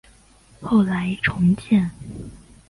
[0.59, 1.91] 后来重建。